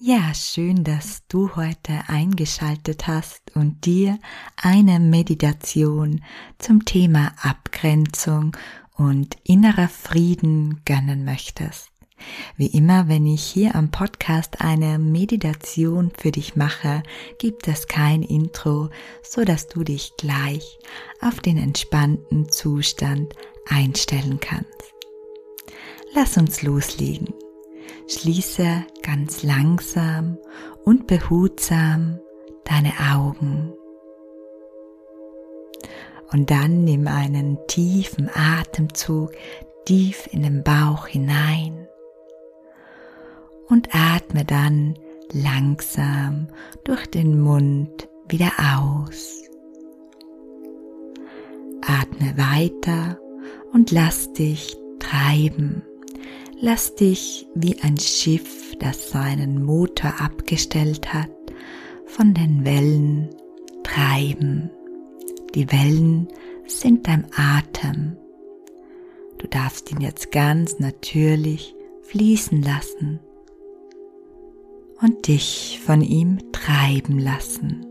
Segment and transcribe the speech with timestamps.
[0.00, 4.20] Ja, schön, dass du heute eingeschaltet hast und dir
[4.54, 6.22] eine Meditation
[6.58, 8.56] zum Thema Abgrenzung
[8.96, 11.90] und innerer Frieden gönnen möchtest.
[12.56, 17.02] Wie immer, wenn ich hier am Podcast eine Meditation für dich mache,
[17.40, 18.90] gibt es kein Intro,
[19.24, 20.78] so dass du dich gleich
[21.22, 23.34] auf den entspannten Zustand
[23.68, 24.94] einstellen kannst.
[26.14, 27.34] Lass uns loslegen.
[28.06, 30.38] Schließe ganz langsam
[30.84, 32.18] und behutsam
[32.64, 33.72] deine Augen.
[36.30, 39.32] Und dann nimm einen tiefen Atemzug
[39.84, 41.88] tief in den Bauch hinein
[43.68, 44.94] und atme dann
[45.32, 46.48] langsam
[46.84, 49.44] durch den Mund wieder aus.
[51.80, 53.18] Atme weiter
[53.72, 55.82] und lass dich treiben
[56.60, 61.30] Lass dich wie ein Schiff, das seinen Motor abgestellt hat,
[62.04, 63.28] von den Wellen
[63.84, 64.68] treiben.
[65.54, 66.26] Die Wellen
[66.66, 68.16] sind dein Atem.
[69.38, 73.20] Du darfst ihn jetzt ganz natürlich fließen lassen
[75.00, 77.86] und dich von ihm treiben lassen.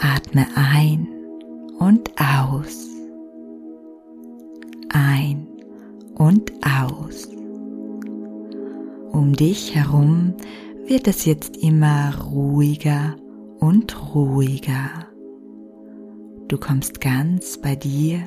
[0.00, 1.08] Atme ein
[1.80, 2.86] und aus.
[4.90, 5.48] Ein
[6.16, 7.28] und aus.
[9.12, 10.34] Um dich herum
[10.86, 13.16] wird es jetzt immer ruhiger
[13.60, 15.06] und ruhiger.
[16.48, 18.20] Du kommst ganz bei dir,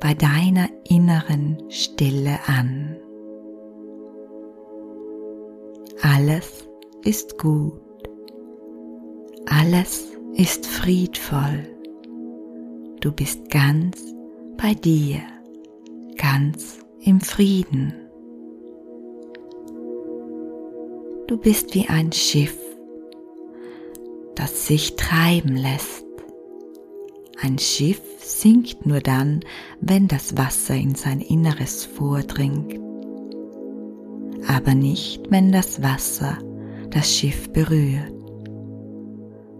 [0.00, 2.96] bei deiner inneren Stille an.
[6.02, 6.68] Alles
[7.04, 7.80] ist gut.
[9.46, 11.66] Alles ist friedvoll.
[13.00, 14.14] Du bist ganz
[14.56, 15.20] bei dir,
[16.16, 17.94] ganz im Frieden.
[21.26, 22.58] Du bist wie ein Schiff,
[24.34, 26.04] das sich treiben lässt.
[27.40, 29.40] Ein Schiff sinkt nur dann,
[29.80, 32.80] wenn das Wasser in sein Inneres vordringt,
[34.46, 36.38] aber nicht, wenn das Wasser
[36.90, 38.12] das Schiff berührt.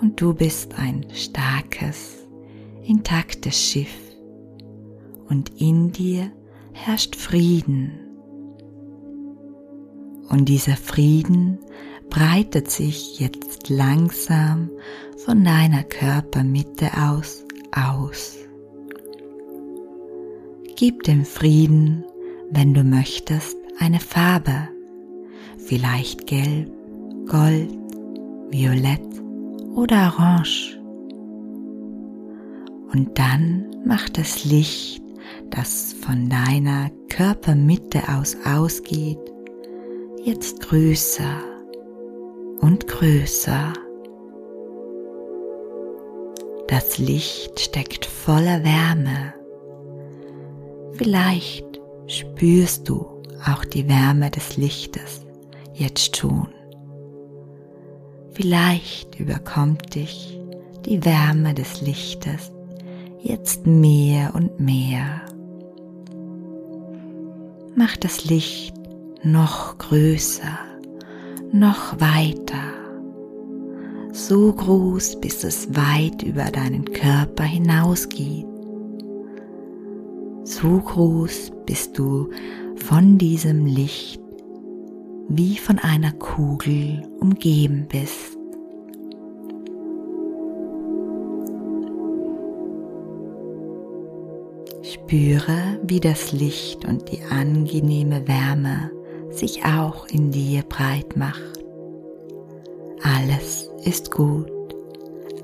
[0.00, 2.26] Und du bist ein starkes,
[2.82, 3.96] intaktes Schiff
[5.28, 6.32] und in dir
[6.72, 7.92] herrscht Frieden.
[10.28, 11.58] Und dieser Frieden
[12.10, 14.70] breitet sich jetzt langsam
[15.16, 18.38] von deiner Körpermitte aus aus.
[20.76, 22.04] Gib dem Frieden,
[22.50, 24.68] wenn du möchtest, eine Farbe,
[25.58, 26.70] vielleicht gelb,
[27.26, 27.70] gold,
[28.50, 29.00] violett
[29.74, 30.78] oder orange.
[32.92, 35.02] Und dann macht das Licht
[35.52, 39.20] das von deiner Körpermitte aus ausgeht,
[40.24, 41.42] jetzt größer
[42.60, 43.72] und größer.
[46.68, 49.34] Das Licht steckt voller Wärme.
[50.92, 53.06] Vielleicht spürst du
[53.46, 55.26] auch die Wärme des Lichtes
[55.74, 56.48] jetzt schon.
[58.32, 60.40] Vielleicht überkommt dich
[60.86, 62.52] die Wärme des Lichtes
[63.22, 65.22] jetzt mehr und mehr.
[67.74, 68.74] Mach das Licht
[69.22, 70.58] noch größer,
[71.52, 72.62] noch weiter,
[74.12, 78.46] so groß, bis es weit über deinen Körper hinausgeht.
[80.44, 82.28] So groß, bis du
[82.76, 84.20] von diesem Licht
[85.28, 88.31] wie von einer Kugel umgeben bist.
[94.82, 98.90] Spüre, wie das Licht und die angenehme Wärme
[99.30, 101.64] sich auch in dir breit macht.
[103.02, 104.50] Alles ist gut,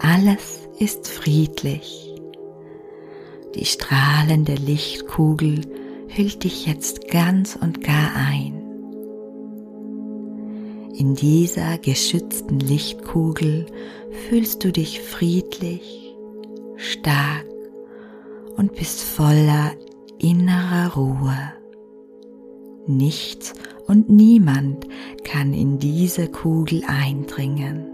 [0.00, 2.14] alles ist friedlich.
[3.54, 5.60] Die strahlende Lichtkugel
[6.08, 8.54] hüllt dich jetzt ganz und gar ein.
[10.94, 13.66] In dieser geschützten Lichtkugel
[14.28, 16.16] fühlst du dich friedlich,
[16.76, 17.47] stark
[18.58, 19.72] und bist voller
[20.18, 21.38] innerer Ruhe.
[22.86, 23.54] Nichts
[23.86, 24.86] und niemand
[25.24, 27.86] kann in diese Kugel eindringen.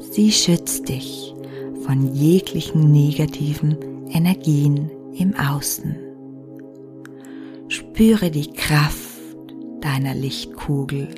[0.00, 1.34] Sie schützt dich
[1.84, 5.96] von jeglichen negativen Energien im Außen.
[7.68, 9.20] Spüre die Kraft
[9.80, 11.08] deiner Lichtkugel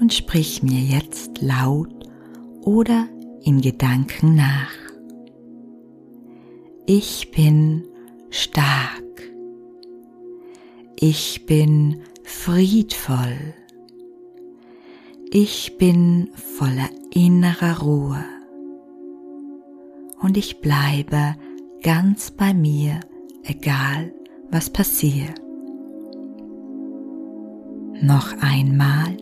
[0.00, 1.92] und sprich mir jetzt laut
[2.62, 3.08] oder
[3.44, 4.81] in Gedanken nach.
[6.86, 7.84] Ich bin
[8.30, 9.22] stark.
[10.98, 13.54] Ich bin friedvoll.
[15.30, 18.24] Ich bin voller innerer Ruhe
[20.20, 21.36] und ich bleibe
[21.82, 22.98] ganz bei mir,
[23.44, 24.12] egal
[24.50, 25.40] was passiert.
[28.02, 29.16] Noch einmal.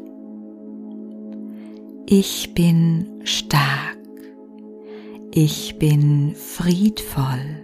[2.06, 3.99] Ich bin stark.
[5.32, 7.60] Ich bin friedvoll.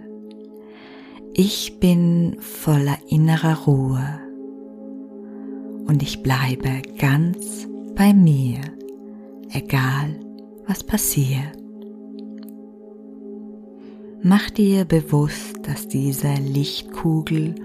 [1.33, 4.21] Ich bin voller innerer Ruhe.
[5.85, 8.61] Und ich bleibe ganz bei mir,
[9.51, 10.17] egal
[10.65, 11.57] was passiert.
[14.23, 17.55] Mach dir bewusst, dass diese Lichtkugel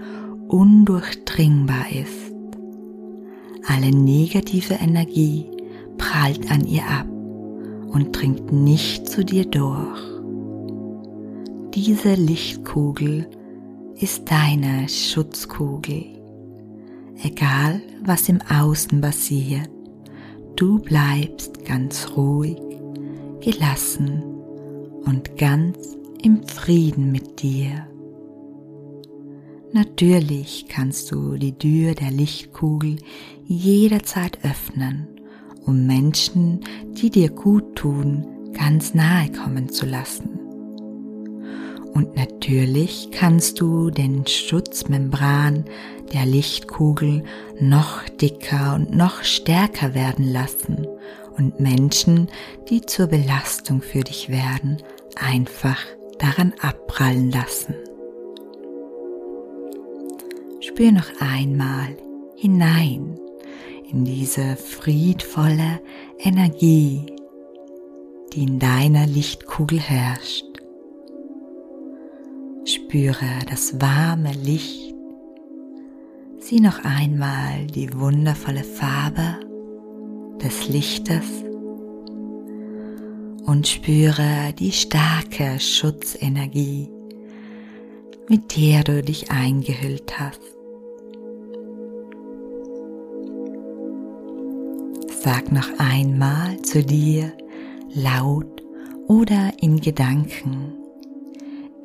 [0.49, 2.33] undurchdringbar ist.
[3.67, 5.45] Alle negative Energie
[5.97, 7.07] prallt an ihr ab
[7.93, 10.01] und dringt nicht zu dir durch.
[11.73, 13.29] Diese Lichtkugel
[13.95, 16.05] ist deine Schutzkugel.
[17.23, 19.69] Egal was im Außen passiert,
[20.55, 22.57] du bleibst ganz ruhig,
[23.39, 24.23] gelassen
[25.05, 27.87] und ganz im Frieden mit dir.
[29.71, 32.97] Natürlich kannst du die Tür der Lichtkugel
[33.45, 35.07] jederzeit öffnen,
[35.65, 36.61] um Menschen,
[37.01, 40.39] die dir gut tun, ganz nahe kommen zu lassen.
[41.93, 45.65] Und natürlich kannst du den Schutzmembran
[46.11, 47.23] der Lichtkugel
[47.59, 50.87] noch dicker und noch stärker werden lassen
[51.37, 52.27] und Menschen,
[52.69, 54.77] die zur Belastung für dich werden,
[55.15, 55.79] einfach
[56.19, 57.75] daran abprallen lassen.
[60.61, 61.95] Spür noch einmal
[62.35, 63.19] hinein
[63.93, 65.79] in diese friedvolle
[66.17, 67.05] Energie,
[68.33, 70.45] die in deiner Lichtkugel herrscht.
[72.65, 74.95] Spüre das warme Licht.
[76.39, 79.39] Sieh noch einmal die wundervolle Farbe
[80.43, 81.43] des Lichtes
[83.45, 86.89] und spüre die starke Schutzenergie,
[88.27, 90.62] mit der du dich eingehüllt hast.
[95.23, 97.31] Sag noch einmal zu dir
[97.93, 98.61] laut
[99.07, 100.73] oder in Gedanken,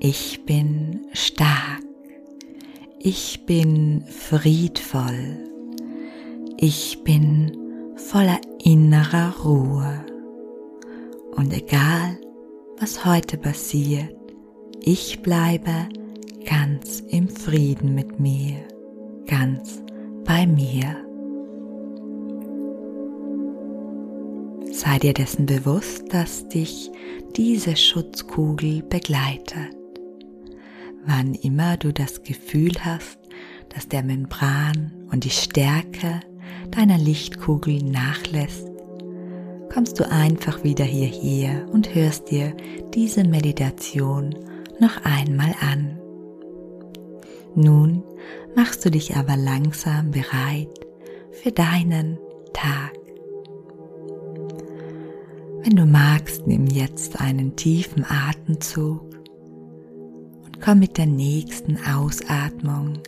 [0.01, 1.85] ich bin stark,
[2.99, 5.39] ich bin friedvoll,
[6.57, 7.57] ich bin
[7.95, 10.05] voller innerer Ruhe.
[11.37, 12.19] Und egal,
[12.81, 14.17] was heute passiert,
[14.81, 15.89] ich bleibe
[16.45, 18.67] ganz im Frieden mit mir,
[19.29, 19.81] ganz
[20.25, 21.08] bei mir.
[24.89, 26.91] Sei dir dessen bewusst, dass dich
[27.37, 29.77] diese Schutzkugel begleitet.
[31.05, 33.19] Wann immer du das Gefühl hast,
[33.69, 36.21] dass der Membran und die Stärke
[36.71, 38.67] deiner Lichtkugel nachlässt,
[39.71, 42.57] kommst du einfach wieder hierher und hörst dir
[42.95, 44.35] diese Meditation
[44.81, 45.99] noch einmal an.
[47.55, 48.05] Nun
[48.57, 50.81] machst du dich aber langsam bereit
[51.31, 52.19] für deinen
[52.55, 52.95] Tag.
[55.63, 59.03] Wenn du magst, nimm jetzt einen tiefen Atemzug
[60.45, 62.99] und komm mit der nächsten Ausatmung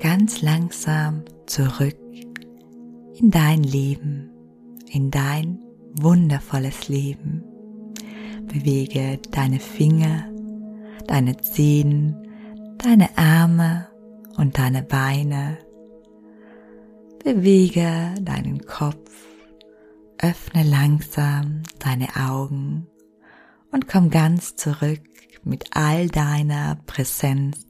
[0.00, 1.96] ganz langsam zurück
[3.18, 4.30] in dein Leben,
[4.90, 5.60] in dein
[5.94, 7.42] wundervolles Leben.
[8.46, 10.28] Bewege deine Finger,
[11.06, 12.16] deine Zehen,
[12.78, 13.88] deine Arme
[14.36, 15.58] und deine Beine.
[17.24, 19.26] Bewege deinen Kopf,
[20.18, 22.86] öffne langsam deine Augen
[23.70, 25.02] und komm ganz zurück
[25.44, 27.66] mit all deiner Präsenz,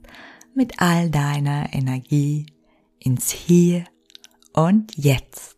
[0.53, 2.45] mit all deiner Energie
[2.99, 3.85] ins Hier
[4.53, 5.55] und Jetzt.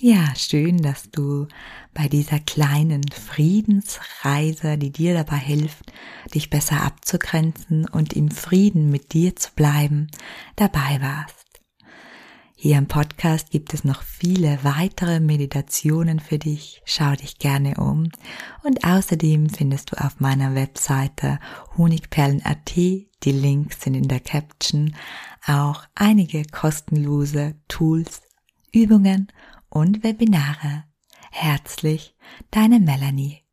[0.00, 1.48] Ja, schön, dass du
[1.92, 5.92] bei dieser kleinen Friedensreise, die dir dabei hilft,
[6.32, 10.08] dich besser abzugrenzen und im Frieden mit dir zu bleiben,
[10.54, 11.37] dabei warst.
[12.60, 16.82] Hier im Podcast gibt es noch viele weitere Meditationen für dich.
[16.84, 18.10] Schau dich gerne um.
[18.64, 21.38] Und außerdem findest du auf meiner Webseite
[21.76, 24.96] honigperlen.at, die Links sind in der Caption,
[25.46, 28.22] auch einige kostenlose Tools,
[28.72, 29.28] Übungen
[29.68, 30.82] und Webinare.
[31.30, 32.16] Herzlich,
[32.50, 33.44] deine Melanie.